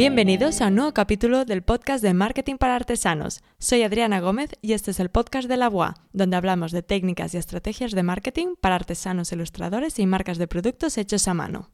Bienvenidos 0.00 0.62
a 0.62 0.68
un 0.68 0.76
nuevo 0.76 0.94
capítulo 0.94 1.44
del 1.44 1.60
podcast 1.62 2.02
de 2.02 2.14
Marketing 2.14 2.56
para 2.56 2.74
Artesanos. 2.74 3.42
Soy 3.58 3.82
Adriana 3.82 4.18
Gómez 4.20 4.52
y 4.62 4.72
este 4.72 4.92
es 4.92 4.98
el 4.98 5.10
podcast 5.10 5.46
de 5.46 5.58
la 5.58 5.68
BOA, 5.68 6.06
donde 6.14 6.38
hablamos 6.38 6.72
de 6.72 6.82
técnicas 6.82 7.34
y 7.34 7.36
estrategias 7.36 7.92
de 7.92 8.02
marketing 8.02 8.54
para 8.58 8.76
artesanos, 8.76 9.30
ilustradores 9.30 9.98
y 9.98 10.06
marcas 10.06 10.38
de 10.38 10.48
productos 10.48 10.96
hechos 10.96 11.28
a 11.28 11.34
mano. 11.34 11.68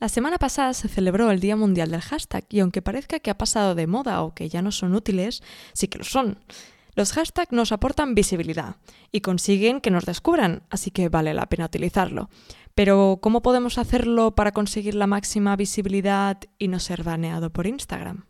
La 0.00 0.08
semana 0.08 0.38
pasada 0.38 0.74
se 0.74 0.88
celebró 0.88 1.30
el 1.30 1.38
Día 1.38 1.54
Mundial 1.54 1.92
del 1.92 2.00
Hashtag 2.00 2.46
y 2.50 2.58
aunque 2.58 2.82
parezca 2.82 3.20
que 3.20 3.30
ha 3.30 3.38
pasado 3.38 3.76
de 3.76 3.86
moda 3.86 4.22
o 4.22 4.34
que 4.34 4.48
ya 4.48 4.60
no 4.60 4.72
son 4.72 4.96
útiles, 4.96 5.44
sí 5.72 5.86
que 5.86 5.98
lo 5.98 6.04
son. 6.04 6.40
Los 6.96 7.12
hashtags 7.12 7.52
nos 7.52 7.72
aportan 7.72 8.14
visibilidad 8.14 8.76
y 9.12 9.20
consiguen 9.20 9.82
que 9.82 9.90
nos 9.90 10.06
descubran, 10.06 10.62
así 10.70 10.90
que 10.90 11.10
vale 11.10 11.34
la 11.34 11.44
pena 11.44 11.66
utilizarlo. 11.66 12.30
Pero, 12.74 13.18
¿cómo 13.20 13.42
podemos 13.42 13.76
hacerlo 13.76 14.34
para 14.34 14.52
conseguir 14.52 14.94
la 14.94 15.06
máxima 15.06 15.54
visibilidad 15.56 16.40
y 16.58 16.68
no 16.68 16.80
ser 16.80 17.02
baneado 17.02 17.52
por 17.52 17.66
Instagram? 17.66 18.24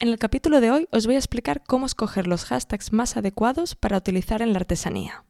En 0.00 0.08
el 0.08 0.18
capítulo 0.18 0.60
de 0.60 0.72
hoy 0.72 0.88
os 0.90 1.06
voy 1.06 1.14
a 1.14 1.18
explicar 1.18 1.62
cómo 1.64 1.86
escoger 1.86 2.26
los 2.26 2.46
hashtags 2.46 2.92
más 2.92 3.16
adecuados 3.16 3.76
para 3.76 3.98
utilizar 3.98 4.42
en 4.42 4.54
la 4.54 4.58
artesanía. 4.58 5.24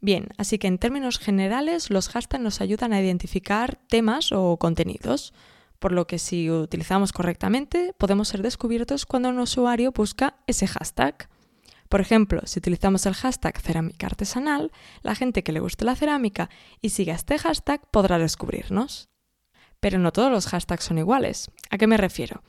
Bien, 0.00 0.30
así 0.36 0.58
que 0.58 0.66
en 0.66 0.78
términos 0.78 1.20
generales 1.20 1.90
los 1.90 2.08
hashtags 2.08 2.42
nos 2.42 2.60
ayudan 2.60 2.92
a 2.92 3.00
identificar 3.00 3.78
temas 3.88 4.32
o 4.32 4.56
contenidos, 4.56 5.32
por 5.78 5.92
lo 5.92 6.08
que 6.08 6.18
si 6.18 6.50
utilizamos 6.50 7.12
correctamente 7.12 7.94
podemos 7.96 8.26
ser 8.26 8.42
descubiertos 8.42 9.06
cuando 9.06 9.28
un 9.28 9.38
usuario 9.38 9.92
busca 9.92 10.38
ese 10.48 10.66
hashtag. 10.66 11.28
Por 11.88 12.00
ejemplo, 12.00 12.40
si 12.44 12.58
utilizamos 12.58 13.06
el 13.06 13.14
hashtag 13.14 13.60
cerámica 13.60 14.06
artesanal, 14.06 14.72
la 15.02 15.14
gente 15.14 15.42
que 15.42 15.52
le 15.52 15.60
guste 15.60 15.84
la 15.84 15.94
cerámica 15.94 16.50
y 16.80 16.90
siga 16.90 17.14
este 17.14 17.38
hashtag 17.38 17.80
podrá 17.90 18.18
descubrirnos. 18.18 19.08
Pero 19.80 19.98
no 19.98 20.12
todos 20.12 20.30
los 20.30 20.46
hashtags 20.46 20.84
son 20.84 20.98
iguales. 20.98 21.50
¿A 21.70 21.78
qué 21.78 21.86
me 21.86 21.96
refiero? 21.96 22.42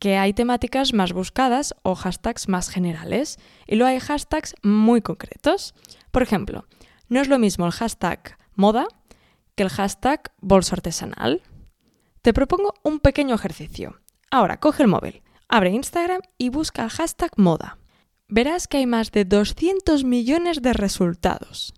Que 0.00 0.16
hay 0.16 0.34
temáticas 0.34 0.92
más 0.92 1.12
buscadas 1.12 1.74
o 1.82 1.94
hashtags 1.94 2.48
más 2.48 2.68
generales 2.68 3.38
y 3.66 3.76
luego 3.76 3.90
hay 3.90 4.00
hashtags 4.00 4.54
muy 4.62 5.00
concretos. 5.00 5.74
Por 6.10 6.22
ejemplo, 6.22 6.66
no 7.08 7.20
es 7.20 7.28
lo 7.28 7.38
mismo 7.38 7.66
el 7.66 7.72
hashtag 7.72 8.38
moda 8.54 8.86
que 9.54 9.62
el 9.62 9.70
hashtag 9.70 10.32
bolso 10.40 10.74
artesanal. 10.74 11.42
Te 12.22 12.34
propongo 12.34 12.74
un 12.82 13.00
pequeño 13.00 13.34
ejercicio. 13.34 14.00
Ahora, 14.30 14.60
coge 14.60 14.82
el 14.82 14.88
móvil, 14.88 15.22
abre 15.48 15.70
Instagram 15.70 16.20
y 16.36 16.50
busca 16.50 16.84
el 16.84 16.90
hashtag 16.90 17.30
moda 17.36 17.78
verás 18.28 18.68
que 18.68 18.78
hay 18.78 18.86
más 18.86 19.10
de 19.10 19.24
200 19.24 20.04
millones 20.04 20.62
de 20.62 20.72
resultados. 20.72 21.74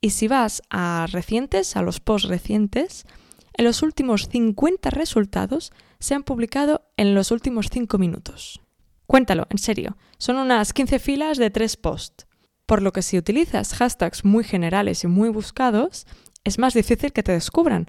Y 0.00 0.10
si 0.10 0.28
vas 0.28 0.62
a 0.70 1.06
recientes, 1.10 1.76
a 1.76 1.82
los 1.82 2.00
posts 2.00 2.28
recientes, 2.28 3.06
en 3.54 3.64
los 3.64 3.82
últimos 3.82 4.28
50 4.28 4.90
resultados 4.90 5.72
se 5.98 6.14
han 6.14 6.22
publicado 6.22 6.88
en 6.96 7.14
los 7.14 7.32
últimos 7.32 7.68
5 7.72 7.98
minutos. 7.98 8.60
Cuéntalo, 9.06 9.46
en 9.50 9.58
serio, 9.58 9.96
son 10.18 10.36
unas 10.36 10.72
15 10.72 10.98
filas 10.98 11.38
de 11.38 11.50
3 11.50 11.76
posts. 11.78 12.26
Por 12.66 12.82
lo 12.82 12.92
que 12.92 13.02
si 13.02 13.18
utilizas 13.18 13.74
hashtags 13.74 14.24
muy 14.24 14.44
generales 14.44 15.02
y 15.02 15.06
muy 15.06 15.30
buscados, 15.30 16.06
es 16.44 16.58
más 16.58 16.74
difícil 16.74 17.12
que 17.12 17.22
te 17.22 17.32
descubran, 17.32 17.86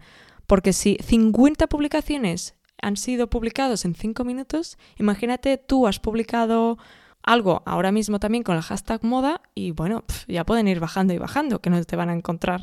porque 0.47 0.73
si 0.73 0.97
50 1.03 1.67
publicaciones 1.67 2.55
han 2.81 2.97
sido 2.97 3.29
publicados 3.29 3.85
en 3.85 3.93
5 3.93 4.23
minutos, 4.23 4.77
imagínate 4.97 5.57
tú 5.57 5.85
has 5.85 5.99
publicado 5.99 6.77
algo 7.23 7.63
ahora 7.65 7.91
mismo 7.91 8.19
también 8.19 8.43
con 8.43 8.55
el 8.55 8.61
hashtag 8.61 9.03
moda 9.03 9.41
y 9.55 9.71
bueno, 9.71 10.03
ya 10.27 10.45
pueden 10.45 10.67
ir 10.67 10.79
bajando 10.79 11.13
y 11.13 11.17
bajando, 11.17 11.61
que 11.61 11.69
no 11.69 11.83
te 11.83 11.95
van 11.95 12.09
a 12.09 12.13
encontrar. 12.13 12.61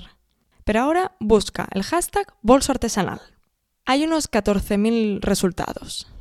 Pero 0.65 0.81
ahora 0.81 1.13
busca 1.21 1.69
el 1.73 1.83
hashtag 1.83 2.35
bolso 2.43 2.73
artesanal. 2.73 3.21
Hay 3.85 4.05
unos 4.05 4.31
14.000 4.31 5.21
resultados. 5.21 6.13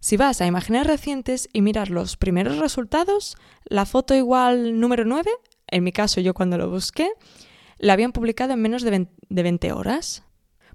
Si 0.00 0.16
vas 0.16 0.40
a 0.40 0.46
imágenes 0.46 0.86
recientes 0.86 1.48
y 1.52 1.62
miras 1.62 1.90
los 1.90 2.16
primeros 2.16 2.58
resultados, 2.58 3.36
la 3.64 3.86
foto 3.86 4.14
igual 4.14 4.78
número 4.78 5.04
9, 5.04 5.30
en 5.68 5.84
mi 5.84 5.92
caso 5.92 6.20
yo 6.20 6.34
cuando 6.34 6.58
lo 6.58 6.70
busqué, 6.70 7.10
la 7.78 7.94
habían 7.94 8.12
publicado 8.12 8.52
en 8.52 8.62
menos 8.62 8.82
de 8.82 9.08
20 9.28 9.72
horas. 9.72 10.24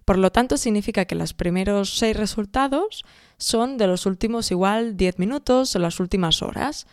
Por 0.05 0.17
lo 0.17 0.31
tanto, 0.31 0.57
significa 0.57 1.05
que 1.05 1.15
los 1.15 1.33
primeros 1.33 1.97
seis 1.97 2.15
resultados 2.17 3.05
son 3.37 3.77
de 3.77 3.87
los 3.87 4.05
últimos 4.05 4.51
igual 4.51 4.97
10 4.97 5.19
minutos 5.19 5.75
o 5.75 5.79
las 5.79 5.99
últimas 5.99 6.41
horas. 6.41 6.87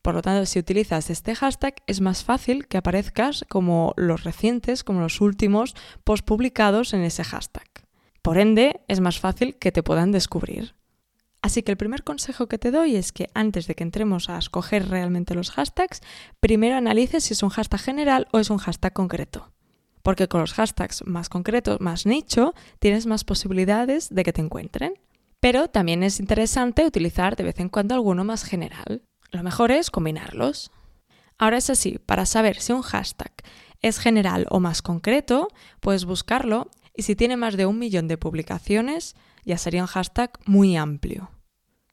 Por 0.00 0.14
lo 0.14 0.22
tanto, 0.22 0.46
si 0.46 0.58
utilizas 0.58 1.10
este 1.10 1.34
hashtag 1.34 1.76
es 1.86 2.00
más 2.00 2.24
fácil 2.24 2.66
que 2.66 2.78
aparezcas 2.78 3.44
como 3.48 3.92
los 3.96 4.24
recientes, 4.24 4.84
como 4.84 5.00
los 5.00 5.20
últimos 5.20 5.74
post 6.04 6.24
publicados 6.24 6.94
en 6.94 7.02
ese 7.02 7.24
hashtag. 7.24 7.68
Por 8.22 8.38
ende, 8.38 8.80
es 8.88 9.00
más 9.00 9.20
fácil 9.20 9.56
que 9.56 9.72
te 9.72 9.82
puedan 9.82 10.12
descubrir. 10.12 10.74
Así 11.42 11.62
que 11.62 11.72
el 11.72 11.76
primer 11.76 12.04
consejo 12.04 12.48
que 12.48 12.56
te 12.56 12.70
doy 12.70 12.96
es 12.96 13.12
que 13.12 13.28
antes 13.34 13.66
de 13.66 13.74
que 13.74 13.82
entremos 13.82 14.30
a 14.30 14.38
escoger 14.38 14.88
realmente 14.88 15.34
los 15.34 15.50
hashtags, 15.50 16.00
primero 16.40 16.76
analices 16.76 17.24
si 17.24 17.34
es 17.34 17.42
un 17.42 17.50
hashtag 17.50 17.80
general 17.80 18.28
o 18.32 18.38
es 18.38 18.48
un 18.48 18.56
hashtag 18.56 18.94
concreto 18.94 19.53
porque 20.04 20.28
con 20.28 20.42
los 20.42 20.52
hashtags 20.52 21.02
más 21.06 21.30
concretos, 21.30 21.80
más 21.80 22.04
nicho, 22.04 22.54
tienes 22.78 23.06
más 23.06 23.24
posibilidades 23.24 24.14
de 24.14 24.22
que 24.22 24.34
te 24.34 24.42
encuentren. 24.42 24.92
Pero 25.40 25.68
también 25.68 26.02
es 26.02 26.20
interesante 26.20 26.86
utilizar 26.86 27.36
de 27.36 27.44
vez 27.44 27.58
en 27.58 27.70
cuando 27.70 27.94
alguno 27.94 28.22
más 28.22 28.44
general. 28.44 29.02
Lo 29.30 29.42
mejor 29.42 29.72
es 29.72 29.90
combinarlos. 29.90 30.70
Ahora 31.38 31.56
es 31.56 31.70
así, 31.70 31.98
para 32.04 32.26
saber 32.26 32.60
si 32.60 32.74
un 32.74 32.82
hashtag 32.82 33.32
es 33.80 33.98
general 33.98 34.46
o 34.50 34.60
más 34.60 34.82
concreto, 34.82 35.48
puedes 35.80 36.04
buscarlo 36.04 36.68
y 36.94 37.04
si 37.04 37.16
tiene 37.16 37.38
más 37.38 37.56
de 37.56 37.64
un 37.64 37.78
millón 37.78 38.06
de 38.06 38.18
publicaciones, 38.18 39.16
ya 39.42 39.56
sería 39.56 39.82
un 39.82 39.88
hashtag 39.88 40.38
muy 40.44 40.76
amplio. 40.76 41.30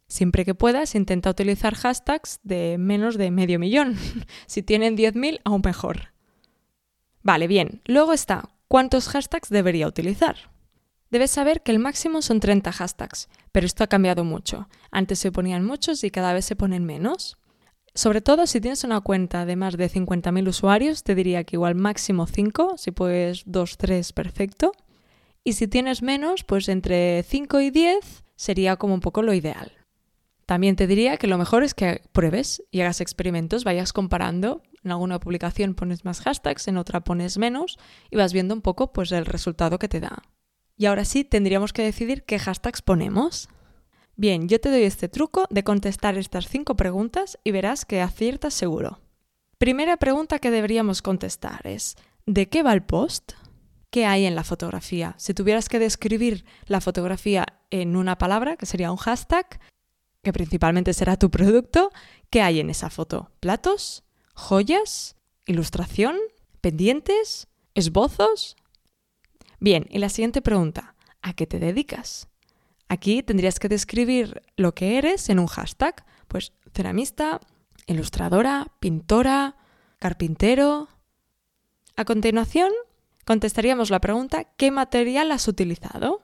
Siempre 0.09 0.43
que 0.43 0.53
puedas, 0.53 0.95
intenta 0.95 1.29
utilizar 1.29 1.75
hashtags 1.75 2.41
de 2.43 2.75
menos 2.78 3.17
de 3.17 3.31
medio 3.31 3.57
millón. 3.57 3.95
si 4.47 4.63
tienen 4.63 4.97
10.000, 4.97 5.39
aún 5.45 5.61
mejor. 5.63 6.11
Vale, 7.24 7.48
bien. 7.48 7.82
Luego 7.86 8.14
está, 8.14 8.50
¿cuántos 8.68 9.08
hashtags 9.08 9.50
debería 9.50 9.88
utilizar? 9.88 10.36
Debes 11.09 11.32
saber 11.32 11.62
que 11.62 11.72
el 11.72 11.80
máximo 11.80 12.22
son 12.22 12.40
30 12.40 12.72
hashtags, 12.72 13.28
pero 13.52 13.66
esto 13.66 13.84
ha 13.84 13.88
cambiado 13.88 14.24
mucho. 14.24 14.70
Antes 14.92 15.20
se 15.20 15.32
ponían 15.32 15.66
muchos 15.66 16.04
y 16.04 16.09
cada 16.09 16.34
vez 16.34 16.46
se 16.46 16.56
ponen 16.56 16.86
menos. 16.86 17.38
Sobre 17.94 18.22
todo 18.22 18.48
si 18.48 18.62
tienes 18.62 18.86
una 18.86 19.02
cuenta 19.02 19.46
de 19.46 19.58
más 19.58 19.76
de 19.76 19.90
50.000 19.90 20.48
usuarios, 20.48 21.04
te 21.04 21.14
diría 21.14 21.44
que 21.44 21.58
igual 21.58 21.76
máximo 21.76 22.26
5, 22.26 22.76
si 22.78 22.92
puedes 22.92 23.44
2, 23.46 23.78
3, 23.78 24.14
perfecto. 24.14 24.72
Y 25.44 25.53
si 25.53 25.68
tienes 25.68 26.02
menos, 26.02 26.46
pues 26.46 26.70
entre 26.70 27.24
5 27.24 27.59
y 27.59 27.72
10 27.72 28.24
sería 28.38 28.78
como 28.78 28.94
un 28.94 29.02
poco 29.02 29.22
lo 29.22 29.34
ideal. 29.34 29.81
También 30.51 30.75
te 30.75 30.85
diría 30.85 31.16
que 31.16 31.28
lo 31.28 31.38
mejor 31.38 31.63
es 31.63 31.73
que 31.73 32.01
pruebes 32.12 32.62
y 32.72 32.81
hagas 32.81 33.00
experimentos, 33.00 33.63
vayas 33.63 33.94
comparando. 33.94 34.62
En 34.84 34.91
alguna 34.91 35.17
publicación 35.17 35.75
pones 35.75 36.03
más 36.03 36.19
hashtags, 36.19 36.67
en 36.67 36.75
otra 36.75 37.06
pones 37.06 37.38
menos 37.38 37.79
y 38.09 38.17
vas 38.17 38.34
viendo 38.34 38.53
un 38.53 38.59
poco 38.61 38.91
pues 38.91 39.13
el 39.13 39.25
resultado 39.25 39.79
que 39.79 39.88
te 39.88 40.01
da. 40.01 40.23
Y 40.75 40.88
ahora 40.88 41.06
sí, 41.06 41.23
tendríamos 41.23 41.72
que 41.72 41.84
decidir 41.84 42.25
qué 42.25 42.38
hashtags 42.38 42.81
ponemos. 42.81 43.47
Bien, 44.17 44.50
yo 44.50 44.59
te 44.59 44.69
doy 44.72 44.84
este 44.84 45.07
truco 45.07 45.45
de 45.50 45.63
contestar 45.63 46.17
estas 46.17 46.50
cinco 46.50 46.75
preguntas 46.75 47.40
y 47.45 47.51
verás 47.51 47.85
que 47.85 48.01
aciertas 48.01 48.53
seguro. 48.53 49.00
Primera 49.57 49.95
pregunta 49.95 50.40
que 50.40 50.51
deberíamos 50.51 51.01
contestar 51.01 51.66
es 51.66 51.95
¿de 52.25 52.50
qué 52.50 52.61
va 52.61 52.73
el 52.73 52.84
post? 52.84 53.35
¿Qué 53.90 54.06
hay 54.06 54.25
en 54.25 54.35
la 54.35 54.44
fotografía? 54.44 55.16
Si 55.17 55.34
tuvieras 55.34 55.69
que 55.69 55.79
describir 55.79 56.44
la 56.66 56.81
fotografía 56.81 57.45
en 57.69 57.95
una 57.95 58.17
palabra, 58.17 58.57
que 58.57 58.66
sería 58.66 58.91
un 58.91 58.97
hashtag, 58.97 59.61
que 60.24 60.34
principalmente 60.34 60.94
será 60.94 61.18
tu 61.18 61.32
producto, 61.32 61.92
¿qué 62.30 62.42
hay 62.42 62.59
en 62.59 62.70
esa 62.70 62.90
foto? 62.90 63.32
¿Platos? 63.40 64.04
¿Joyas? 64.34 65.16
¿Ilustración? 65.46 66.18
¿Pendientes? 66.62 67.48
¿Esbozos? 67.74 68.56
Bien, 69.59 69.88
y 69.90 70.00
la 70.00 70.09
siguiente 70.09 70.41
pregunta, 70.41 70.96
¿a 71.22 71.34
qué 71.34 71.47
te 71.47 71.59
dedicas? 71.59 72.28
Aquí 72.88 73.23
tendrías 73.23 73.59
que 73.59 73.70
describir 73.70 74.41
lo 74.58 74.76
que 74.76 74.97
eres 74.97 75.29
en 75.29 75.40
un 75.40 75.47
hashtag, 75.47 76.06
pues 76.28 76.52
ceramista, 76.74 77.40
ilustradora, 77.88 78.67
pintora, 78.79 79.56
carpintero. 80.00 80.90
A 81.96 82.06
continuación, 82.06 82.72
contestaríamos 83.26 83.90
la 83.90 84.02
pregunta 84.02 84.46
¿qué 84.58 84.72
material 84.72 85.32
has 85.32 85.47
utilizado? 85.47 86.22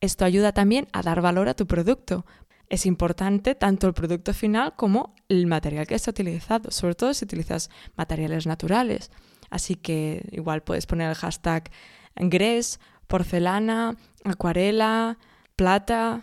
Esto 0.00 0.24
ayuda 0.24 0.52
también 0.52 0.88
a 0.92 1.02
dar 1.02 1.20
valor 1.20 1.48
a 1.48 1.54
tu 1.54 1.66
producto, 1.66 2.26
es 2.68 2.86
importante 2.86 3.54
tanto 3.54 3.86
el 3.86 3.94
producto 3.94 4.34
final 4.34 4.74
como 4.76 5.14
el 5.28 5.46
material 5.46 5.86
que 5.86 5.94
has 5.94 6.08
utilizado, 6.08 6.70
sobre 6.70 6.94
todo 6.94 7.14
si 7.14 7.24
utilizas 7.24 7.70
materiales 7.96 8.46
naturales. 8.46 9.10
Así 9.50 9.76
que 9.76 10.28
igual 10.32 10.62
puedes 10.62 10.86
poner 10.86 11.10
el 11.10 11.14
hashtag 11.16 11.70
gres, 12.16 12.80
porcelana, 13.06 13.96
acuarela, 14.24 15.18
plata 15.54 16.22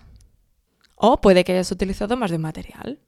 o 0.95 1.21
puede 1.21 1.43
que 1.43 1.53
hayas 1.53 1.71
utilizado 1.71 2.17
más 2.17 2.31
de 2.31 2.37
un 2.37 2.43
material. 2.43 2.99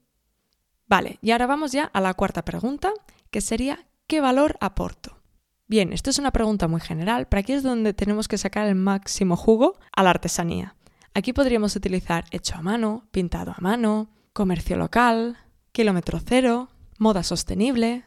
Vale, 0.88 1.18
y 1.22 1.32
ahora 1.32 1.48
vamos 1.48 1.72
ya 1.72 1.86
a 1.86 2.02
la 2.02 2.14
cuarta 2.14 2.46
pregunta, 2.46 2.92
que 3.32 3.42
sería 3.42 3.88
¿qué 4.08 4.22
valor 4.22 4.58
aporto? 4.62 5.22
Bien, 5.68 5.94
esto 5.94 6.12
es 6.12 6.20
una 6.20 6.32
pregunta 6.32 6.68
muy 6.68 6.80
general, 6.80 7.28
pero 7.28 7.40
aquí 7.40 7.54
es 7.54 7.64
donde 7.64 7.94
tenemos 7.94 8.28
que 8.28 8.38
sacar 8.38 8.68
el 8.68 8.76
máximo 8.76 9.36
jugo 9.36 9.80
a 9.92 10.04
la 10.04 10.12
artesanía. 10.12 10.75
Aquí 11.18 11.32
podríamos 11.32 11.78
utilizar 11.78 12.26
hecho 12.32 12.56
a 12.58 12.62
mano, 12.62 13.08
pintado 13.12 13.52
a 13.52 13.62
mano, 13.62 14.10
comercio 14.34 14.76
local, 14.76 15.38
kilómetro 15.72 16.20
cero, 16.20 16.68
moda 17.00 17.24
sostenible. 17.24 18.04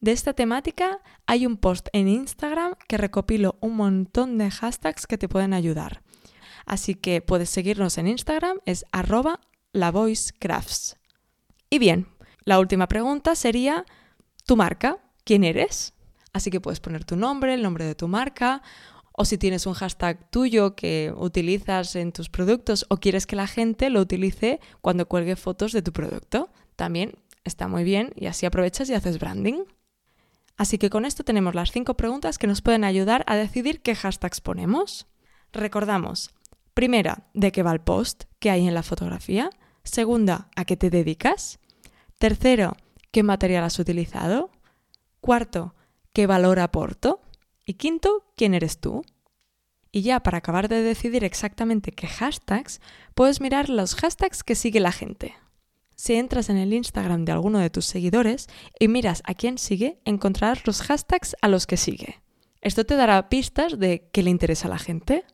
De 0.00 0.10
esta 0.10 0.32
temática 0.32 0.98
hay 1.26 1.46
un 1.46 1.56
post 1.56 1.86
en 1.92 2.08
Instagram 2.08 2.74
que 2.88 2.96
recopilo 2.96 3.58
un 3.60 3.76
montón 3.76 4.38
de 4.38 4.50
hashtags 4.50 5.06
que 5.06 5.18
te 5.18 5.28
pueden 5.28 5.54
ayudar. 5.54 6.02
Así 6.66 6.96
que 6.96 7.20
puedes 7.20 7.48
seguirnos 7.48 7.96
en 7.96 8.08
Instagram, 8.08 8.58
es 8.66 8.84
arroba 8.90 9.38
lavoicecrafts. 9.72 10.96
Y 11.70 11.78
bien, 11.78 12.08
la 12.42 12.58
última 12.58 12.88
pregunta 12.88 13.36
sería, 13.36 13.84
¿tu 14.46 14.56
marca? 14.56 14.98
¿Quién 15.22 15.44
eres? 15.44 15.94
Así 16.32 16.50
que 16.50 16.60
puedes 16.60 16.80
poner 16.80 17.04
tu 17.04 17.14
nombre, 17.14 17.54
el 17.54 17.62
nombre 17.62 17.84
de 17.84 17.94
tu 17.94 18.08
marca, 18.08 18.62
o 19.20 19.26
si 19.26 19.36
tienes 19.36 19.66
un 19.66 19.74
hashtag 19.74 20.30
tuyo 20.30 20.74
que 20.74 21.12
utilizas 21.14 21.94
en 21.94 22.10
tus 22.10 22.30
productos 22.30 22.86
o 22.88 22.96
quieres 22.96 23.26
que 23.26 23.36
la 23.36 23.46
gente 23.46 23.90
lo 23.90 24.00
utilice 24.00 24.60
cuando 24.80 25.08
cuelgue 25.08 25.36
fotos 25.36 25.72
de 25.72 25.82
tu 25.82 25.92
producto. 25.92 26.48
También 26.74 27.18
está 27.44 27.68
muy 27.68 27.84
bien 27.84 28.14
y 28.16 28.28
así 28.28 28.46
aprovechas 28.46 28.88
y 28.88 28.94
haces 28.94 29.18
branding. 29.18 29.64
Así 30.56 30.78
que 30.78 30.88
con 30.88 31.04
esto 31.04 31.22
tenemos 31.22 31.54
las 31.54 31.70
cinco 31.70 31.98
preguntas 31.98 32.38
que 32.38 32.46
nos 32.46 32.62
pueden 32.62 32.82
ayudar 32.82 33.22
a 33.26 33.36
decidir 33.36 33.82
qué 33.82 33.94
hashtags 33.94 34.40
ponemos. 34.40 35.06
Recordamos, 35.52 36.30
primera, 36.72 37.28
de 37.34 37.52
qué 37.52 37.62
va 37.62 37.72
el 37.72 37.82
post, 37.82 38.24
qué 38.38 38.48
hay 38.48 38.66
en 38.66 38.72
la 38.72 38.82
fotografía. 38.82 39.50
Segunda, 39.84 40.48
a 40.56 40.64
qué 40.64 40.78
te 40.78 40.88
dedicas. 40.88 41.58
Tercero, 42.16 42.74
qué 43.10 43.22
material 43.22 43.64
has 43.64 43.78
utilizado. 43.78 44.50
Cuarto, 45.20 45.74
qué 46.14 46.26
valor 46.26 46.58
aporto. 46.58 47.20
Y 47.64 47.74
quinto, 47.74 48.24
¿quién 48.36 48.54
eres 48.54 48.78
tú? 48.78 49.02
Y 49.92 50.02
ya 50.02 50.20
para 50.20 50.38
acabar 50.38 50.68
de 50.68 50.82
decidir 50.82 51.24
exactamente 51.24 51.92
qué 51.92 52.06
hashtags, 52.06 52.80
puedes 53.14 53.40
mirar 53.40 53.68
los 53.68 53.94
hashtags 53.94 54.44
que 54.44 54.54
sigue 54.54 54.80
la 54.80 54.92
gente. 54.92 55.34
Si 55.96 56.14
entras 56.14 56.48
en 56.48 56.56
el 56.56 56.72
Instagram 56.72 57.24
de 57.24 57.32
alguno 57.32 57.58
de 57.58 57.70
tus 57.70 57.84
seguidores 57.86 58.48
y 58.78 58.88
miras 58.88 59.22
a 59.26 59.34
quién 59.34 59.58
sigue, 59.58 60.00
encontrarás 60.04 60.66
los 60.66 60.82
hashtags 60.82 61.36
a 61.42 61.48
los 61.48 61.66
que 61.66 61.76
sigue. 61.76 62.22
Esto 62.62 62.84
te 62.84 62.96
dará 62.96 63.28
pistas 63.28 63.78
de 63.78 64.08
qué 64.12 64.22
le 64.22 64.30
interesa 64.30 64.68
a 64.68 64.70
la 64.70 64.78
gente. 64.78 65.24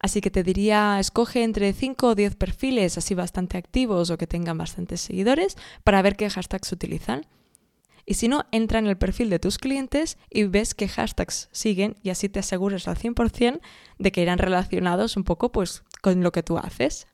Así 0.00 0.20
que 0.20 0.30
te 0.30 0.42
diría, 0.42 0.98
escoge 1.00 1.42
entre 1.42 1.72
5 1.72 2.08
o 2.08 2.14
10 2.14 2.36
perfiles 2.36 2.98
así 2.98 3.14
bastante 3.14 3.58
activos 3.58 4.10
o 4.10 4.18
que 4.18 4.26
tengan 4.26 4.58
bastantes 4.58 5.00
seguidores 5.00 5.56
para 5.84 6.02
ver 6.02 6.16
qué 6.16 6.28
hashtags 6.28 6.70
utilizan 6.72 7.26
y 8.08 8.14
si 8.14 8.26
no, 8.26 8.46
entra 8.52 8.78
en 8.78 8.86
el 8.86 8.96
perfil 8.96 9.28
de 9.28 9.38
tus 9.38 9.58
clientes 9.58 10.16
y 10.30 10.44
ves 10.44 10.74
qué 10.74 10.88
hashtags 10.88 11.50
siguen 11.52 11.96
y 12.02 12.08
así 12.08 12.30
te 12.30 12.38
aseguras 12.40 12.88
al 12.88 12.96
100% 12.96 13.60
de 13.98 14.12
que 14.12 14.22
irán 14.22 14.38
relacionados 14.38 15.18
un 15.18 15.24
poco 15.24 15.52
pues 15.52 15.82
con 16.00 16.22
lo 16.22 16.32
que 16.32 16.42
tú 16.42 16.56
haces. 16.56 17.06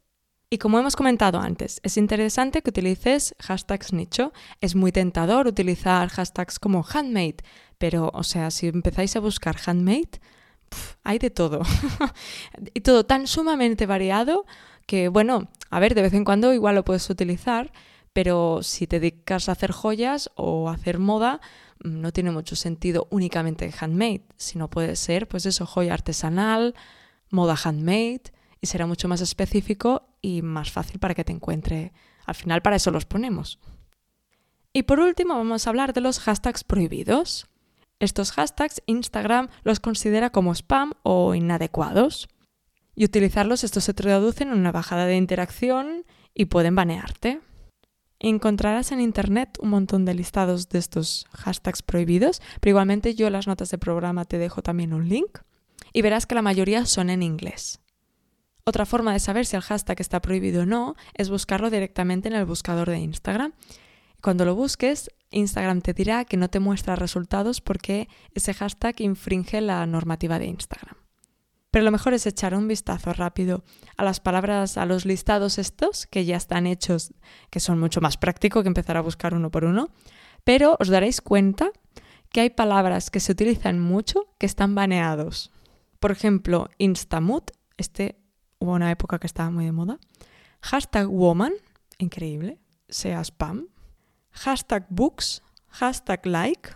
Y 0.50 0.58
como 0.58 0.78
hemos 0.78 0.94
comentado 0.94 1.40
antes, 1.40 1.80
es 1.82 1.96
interesante 1.96 2.62
que 2.62 2.70
utilices 2.70 3.34
hashtags 3.40 3.92
nicho. 3.92 4.32
Es 4.60 4.76
muy 4.76 4.92
tentador 4.92 5.48
utilizar 5.48 6.08
hashtags 6.10 6.60
como 6.60 6.84
handmade, 6.84 7.38
pero 7.76 8.12
o 8.14 8.22
sea, 8.22 8.52
si 8.52 8.68
empezáis 8.68 9.16
a 9.16 9.20
buscar 9.20 9.56
handmade, 9.66 10.20
hay 11.02 11.18
de 11.18 11.30
todo. 11.30 11.62
y 12.72 12.82
todo 12.82 13.04
tan 13.04 13.26
sumamente 13.26 13.86
variado 13.86 14.46
que, 14.86 15.08
bueno, 15.08 15.48
a 15.70 15.80
ver, 15.80 15.96
de 15.96 16.02
vez 16.02 16.12
en 16.12 16.24
cuando 16.24 16.52
igual 16.52 16.76
lo 16.76 16.84
puedes 16.84 17.10
utilizar, 17.10 17.72
pero 18.14 18.62
si 18.62 18.86
te 18.86 19.00
dedicas 19.00 19.48
a 19.48 19.52
hacer 19.52 19.72
joyas 19.72 20.30
o 20.36 20.70
a 20.70 20.74
hacer 20.74 20.98
moda, 20.98 21.40
mm, 21.82 22.00
no 22.00 22.12
tiene 22.12 22.30
mucho 22.30 22.56
sentido 22.56 23.06
únicamente 23.10 23.70
handmade, 23.78 24.24
sino 24.36 24.70
puede 24.70 24.96
ser, 24.96 25.28
pues 25.28 25.44
eso, 25.44 25.66
joya 25.66 25.92
artesanal, 25.92 26.74
moda 27.28 27.56
handmade, 27.62 28.32
y 28.60 28.66
será 28.68 28.86
mucho 28.86 29.08
más 29.08 29.20
específico 29.20 30.06
y 30.22 30.40
más 30.40 30.70
fácil 30.70 30.98
para 31.00 31.14
que 31.14 31.24
te 31.24 31.32
encuentre. 31.32 31.92
Al 32.24 32.36
final, 32.36 32.62
para 32.62 32.76
eso 32.76 32.90
los 32.90 33.04
ponemos. 33.04 33.58
Y 34.72 34.84
por 34.84 35.00
último, 35.00 35.34
vamos 35.34 35.66
a 35.66 35.70
hablar 35.70 35.92
de 35.92 36.00
los 36.00 36.20
hashtags 36.20 36.64
prohibidos. 36.64 37.48
Estos 37.98 38.32
hashtags 38.32 38.80
Instagram 38.86 39.48
los 39.64 39.80
considera 39.80 40.30
como 40.30 40.54
spam 40.54 40.94
o 41.02 41.34
inadecuados. 41.34 42.28
Y 42.94 43.04
utilizarlos, 43.04 43.64
esto 43.64 43.80
se 43.80 43.92
traduce 43.92 44.44
en 44.44 44.52
una 44.52 44.72
bajada 44.72 45.04
de 45.06 45.16
interacción 45.16 46.04
y 46.32 46.46
pueden 46.46 46.76
banearte. 46.76 47.40
Encontrarás 48.26 48.90
en 48.90 49.02
internet 49.02 49.58
un 49.60 49.68
montón 49.68 50.06
de 50.06 50.14
listados 50.14 50.70
de 50.70 50.78
estos 50.78 51.26
hashtags 51.32 51.82
prohibidos, 51.82 52.40
pero 52.62 52.70
igualmente 52.70 53.14
yo 53.14 53.26
en 53.26 53.34
las 53.34 53.46
notas 53.46 53.70
de 53.70 53.76
programa 53.76 54.24
te 54.24 54.38
dejo 54.38 54.62
también 54.62 54.94
un 54.94 55.10
link 55.10 55.40
y 55.92 56.00
verás 56.00 56.24
que 56.24 56.34
la 56.34 56.40
mayoría 56.40 56.86
son 56.86 57.10
en 57.10 57.22
inglés. 57.22 57.80
Otra 58.64 58.86
forma 58.86 59.12
de 59.12 59.20
saber 59.20 59.44
si 59.44 59.56
el 59.56 59.62
hashtag 59.62 60.00
está 60.00 60.22
prohibido 60.22 60.62
o 60.62 60.64
no 60.64 60.96
es 61.12 61.28
buscarlo 61.28 61.68
directamente 61.68 62.28
en 62.28 62.34
el 62.34 62.46
buscador 62.46 62.88
de 62.88 62.98
Instagram. 62.98 63.52
Cuando 64.22 64.46
lo 64.46 64.54
busques, 64.54 65.10
Instagram 65.30 65.82
te 65.82 65.92
dirá 65.92 66.24
que 66.24 66.38
no 66.38 66.48
te 66.48 66.60
muestra 66.60 66.96
resultados 66.96 67.60
porque 67.60 68.08
ese 68.32 68.54
hashtag 68.54 69.02
infringe 69.02 69.60
la 69.60 69.84
normativa 69.84 70.38
de 70.38 70.46
Instagram. 70.46 70.96
Pero 71.74 71.86
lo 71.86 71.90
mejor 71.90 72.14
es 72.14 72.24
echar 72.24 72.54
un 72.54 72.68
vistazo 72.68 73.12
rápido 73.12 73.64
a 73.96 74.04
las 74.04 74.20
palabras, 74.20 74.78
a 74.78 74.86
los 74.86 75.04
listados 75.04 75.58
estos, 75.58 76.06
que 76.06 76.24
ya 76.24 76.36
están 76.36 76.68
hechos, 76.68 77.12
que 77.50 77.58
son 77.58 77.80
mucho 77.80 78.00
más 78.00 78.16
práctico 78.16 78.62
que 78.62 78.68
empezar 78.68 78.96
a 78.96 79.00
buscar 79.00 79.34
uno 79.34 79.50
por 79.50 79.64
uno. 79.64 79.88
Pero 80.44 80.76
os 80.78 80.86
daréis 80.86 81.20
cuenta 81.20 81.72
que 82.30 82.42
hay 82.42 82.50
palabras 82.50 83.10
que 83.10 83.18
se 83.18 83.32
utilizan 83.32 83.80
mucho 83.80 84.28
que 84.38 84.46
están 84.46 84.76
baneados. 84.76 85.50
Por 85.98 86.12
ejemplo, 86.12 86.70
Instamut, 86.78 87.50
este 87.76 88.20
hubo 88.60 88.74
una 88.74 88.92
época 88.92 89.18
que 89.18 89.26
estaba 89.26 89.50
muy 89.50 89.64
de 89.64 89.72
moda. 89.72 89.98
Hashtag 90.60 91.08
woman, 91.08 91.54
increíble, 91.98 92.60
sea 92.88 93.18
spam. 93.24 93.66
Hashtag 94.30 94.86
books, 94.90 95.42
hashtag 95.70 96.24
like, 96.24 96.70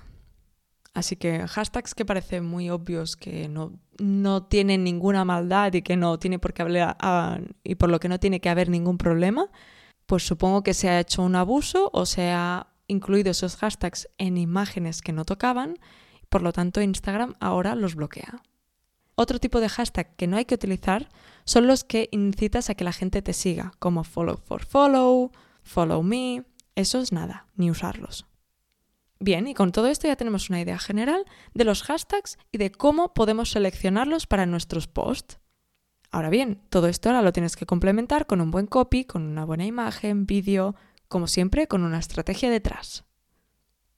Así 0.99 1.15
que 1.15 1.47
hashtags 1.47 1.95
que 1.95 2.05
parecen 2.05 2.45
muy 2.45 2.71
obvios 2.71 3.17
que 3.17 3.49
no, 3.49 3.73
no 3.99 4.43
tienen 4.43 4.83
ninguna 4.83 5.25
maldad 5.25 5.73
y 5.75 5.83
que 5.83 5.97
no 5.97 6.19
tiene 6.19 6.41
por 6.41 6.53
qué 6.53 6.63
hablar 6.63 6.97
y 7.63 7.77
por 7.77 7.89
lo 7.89 8.01
que 8.01 8.09
no 8.09 8.19
tiene 8.19 8.41
que 8.41 8.49
haber 8.49 8.69
ningún 8.69 8.99
problema, 8.99 9.49
pues 10.07 10.27
supongo 10.27 10.65
que 10.65 10.75
se 10.75 10.89
ha 10.89 10.99
hecho 10.99 11.23
un 11.23 11.37
abuso 11.37 11.89
o 11.93 12.05
se 12.05 12.33
ha 12.33 12.67
incluido 12.89 13.31
esos 13.31 13.55
hashtags 13.55 14.09
en 14.19 14.39
imágenes 14.39 15.01
que 15.01 15.13
no 15.13 15.25
tocaban, 15.25 15.79
por 16.29 16.43
lo 16.43 16.53
tanto 16.53 16.83
Instagram 16.83 17.37
ahora 17.39 17.77
los 17.77 17.95
bloquea. 17.95 18.43
Otro 19.15 19.39
tipo 19.39 19.61
de 19.61 19.69
hashtag 19.69 20.17
que 20.17 20.27
no 20.27 20.37
hay 20.37 20.47
que 20.47 20.57
utilizar 20.57 21.11
son 21.45 21.69
los 21.69 21.85
que 21.85 22.09
incitas 22.11 22.71
a 22.71 22.75
que 22.75 22.83
la 22.83 22.93
gente 22.93 23.23
te 23.23 23.35
siga, 23.35 23.71
como 23.79 24.03
follow 24.03 24.37
for 24.37 24.65
follow, 24.65 25.31
follow 25.63 26.03
me, 26.03 26.43
eso 26.75 26.99
es 26.99 27.13
nada, 27.13 27.47
ni 27.55 27.71
usarlos. 27.71 28.27
Bien, 29.21 29.49
y 29.49 29.55
con 29.55 29.73
todo 29.73 29.89
esto 29.89 30.07
ya 30.07 30.17
tenemos 30.17 30.49
una 30.49 30.61
idea 30.61 30.79
general 30.79 31.25
de 31.53 31.65
los 31.65 31.83
hashtags 31.83 32.39
y 32.53 32.59
de 32.59 32.71
cómo 32.71 33.15
podemos 33.15 33.51
seleccionarlos 33.51 34.27
para 34.27 34.47
nuestros 34.47 34.87
posts. 34.87 35.39
Ahora 36.11 36.31
bien, 36.31 36.63
todo 36.71 36.87
esto 36.87 37.09
ahora 37.09 37.23
lo 37.23 37.33
tienes 37.33 37.57
que 37.57 37.67
complementar 37.67 38.27
con 38.27 38.41
un 38.41 38.51
buen 38.51 38.67
copy, 38.67 39.05
con 39.05 39.23
una 39.23 39.45
buena 39.45 39.67
imagen, 39.67 40.25
vídeo, 40.25 40.77
como 41.09 41.27
siempre, 41.27 41.67
con 41.67 41.83
una 41.83 41.99
estrategia 41.99 42.49
detrás. 42.49 43.05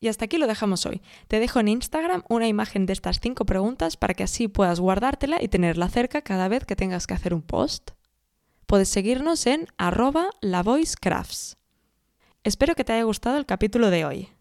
Y 0.00 0.08
hasta 0.08 0.24
aquí 0.24 0.38
lo 0.38 0.46
dejamos 0.46 0.86
hoy. 0.86 1.02
Te 1.28 1.38
dejo 1.38 1.60
en 1.60 1.68
Instagram 1.68 2.24
una 2.28 2.48
imagen 2.48 2.86
de 2.86 2.94
estas 2.94 3.20
cinco 3.20 3.44
preguntas 3.44 3.98
para 3.98 4.14
que 4.14 4.22
así 4.22 4.48
puedas 4.48 4.80
guardártela 4.80 5.42
y 5.42 5.48
tenerla 5.48 5.90
cerca 5.90 6.22
cada 6.22 6.48
vez 6.48 6.64
que 6.64 6.76
tengas 6.76 7.06
que 7.06 7.14
hacer 7.14 7.34
un 7.34 7.42
post. 7.42 7.90
Puedes 8.64 8.88
seguirnos 8.88 9.46
en 9.46 9.66
arroba 9.76 10.30
lavoicecrafts. 10.40 11.58
Espero 12.42 12.74
que 12.74 12.84
te 12.84 12.94
haya 12.94 13.02
gustado 13.02 13.36
el 13.36 13.44
capítulo 13.44 13.90
de 13.90 14.06
hoy. 14.06 14.39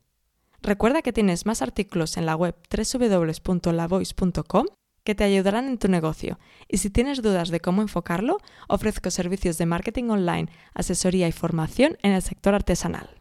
Recuerda 0.62 1.02
que 1.02 1.14
tienes 1.14 1.46
más 1.46 1.62
artículos 1.62 2.18
en 2.18 2.26
la 2.26 2.36
web 2.36 2.56
www.lavoice.com 2.70 4.66
que 5.04 5.16
te 5.16 5.24
ayudarán 5.24 5.68
en 5.68 5.78
tu 5.78 5.88
negocio. 5.88 6.38
Y 6.68 6.78
si 6.78 6.90
tienes 6.90 7.22
dudas 7.22 7.50
de 7.50 7.60
cómo 7.60 7.82
enfocarlo, 7.82 8.38
ofrezco 8.68 9.10
servicios 9.10 9.58
de 9.58 9.66
marketing 9.66 10.10
online, 10.10 10.50
asesoría 10.74 11.28
y 11.28 11.32
formación 11.32 11.98
en 12.04 12.12
el 12.12 12.22
sector 12.22 12.54
artesanal. 12.54 13.20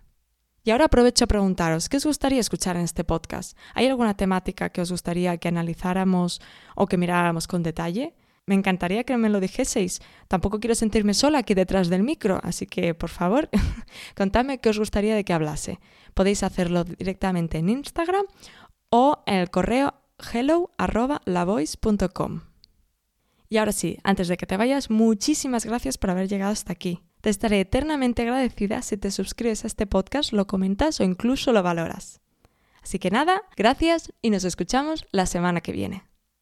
Y 0.65 0.71
ahora 0.71 0.87
aprovecho 0.87 1.25
a 1.25 1.29
preguntaros, 1.29 1.89
¿qué 1.89 1.97
os 1.97 2.05
gustaría 2.05 2.41
escuchar 2.41 2.77
en 2.77 2.83
este 2.83 3.05
podcast? 3.05 3.57
¿Hay 3.75 3.87
alguna 3.87 4.15
temática 4.15 4.69
que 4.69 4.83
os 4.83 4.91
gustaría 4.91 5.39
que 5.39 5.49
analizáramos 5.49 6.43
o 6.75 6.87
que 6.87 6.99
miráramos 6.99 7.47
con 7.47 7.63
detalle? 7.63 8.15
Me 8.49 8.55
encantaría 8.55 9.05
que 9.05 9.19
me 9.19 9.29
lo 9.29 9.41
dijeseis. 9.41 10.01
Tampoco 10.27 10.59
quiero 10.59 10.75
sentirme 10.75 11.13
sola 11.13 11.41
aquí 11.41 11.53
detrás 11.53 11.91
del 11.91 12.03
micro, 12.03 12.41
así 12.43 12.67
que 12.67 12.95
por 12.95 13.11
favor, 13.11 13.51
contadme 14.17 14.59
qué 14.59 14.71
os 14.71 14.79
gustaría 14.79 15.15
de 15.15 15.23
que 15.23 15.35
hablase. 15.35 15.81
Podéis 16.15 16.43
hacerlo 16.43 16.85
directamente 16.85 17.59
en 17.59 17.69
Instagram 17.69 18.25
o 18.89 19.23
en 19.27 19.35
el 19.35 19.51
correo 19.51 19.93
hello@lavoice.com. 20.33 22.41
Y 23.51 23.59
ahora 23.59 23.73
sí, 23.73 23.99
antes 24.03 24.29
de 24.29 24.39
que 24.39 24.47
te 24.47 24.57
vayas, 24.57 24.89
muchísimas 24.89 25.67
gracias 25.67 25.99
por 25.99 26.09
haber 26.09 26.27
llegado 26.27 26.53
hasta 26.53 26.73
aquí. 26.73 27.03
Te 27.21 27.29
estaré 27.29 27.61
eternamente 27.61 28.23
agradecida 28.23 28.81
si 28.81 28.97
te 28.97 29.11
suscribes 29.11 29.65
a 29.65 29.67
este 29.67 29.87
podcast, 29.87 30.33
lo 30.33 30.47
comentas 30.47 31.01
o 31.01 31.05
incluso 31.05 31.53
lo 31.53 31.63
valoras. 31.63 32.23
Así 32.83 32.99
que 32.99 33.11
nada, 33.11 33.43
gracias 33.59 34.11
y 34.23 34.31
nos 34.31 34.45
escuchamos 34.45 35.05
la 35.13 35.27
semana 35.27 35.61
que 35.61 35.73
viene. 35.73 36.08